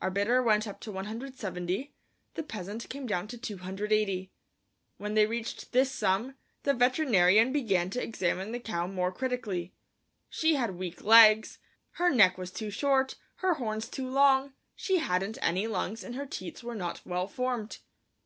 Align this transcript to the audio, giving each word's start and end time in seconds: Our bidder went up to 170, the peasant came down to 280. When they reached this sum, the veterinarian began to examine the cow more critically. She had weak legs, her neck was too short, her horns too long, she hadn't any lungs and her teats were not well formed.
Our 0.00 0.10
bidder 0.10 0.42
went 0.42 0.66
up 0.66 0.80
to 0.80 0.90
170, 0.90 1.92
the 2.32 2.42
peasant 2.42 2.88
came 2.88 3.06
down 3.06 3.28
to 3.28 3.36
280. 3.36 4.32
When 4.96 5.12
they 5.12 5.26
reached 5.26 5.72
this 5.72 5.92
sum, 5.92 6.34
the 6.62 6.72
veterinarian 6.72 7.52
began 7.52 7.90
to 7.90 8.02
examine 8.02 8.52
the 8.52 8.58
cow 8.58 8.86
more 8.86 9.12
critically. 9.12 9.74
She 10.30 10.54
had 10.54 10.76
weak 10.76 11.04
legs, 11.04 11.58
her 12.00 12.08
neck 12.08 12.38
was 12.38 12.50
too 12.52 12.70
short, 12.70 13.16
her 13.40 13.52
horns 13.56 13.90
too 13.90 14.08
long, 14.08 14.54
she 14.74 14.96
hadn't 14.96 15.36
any 15.42 15.66
lungs 15.66 16.02
and 16.02 16.14
her 16.14 16.24
teats 16.24 16.62
were 16.64 16.74
not 16.74 17.04
well 17.04 17.26
formed. 17.28 17.80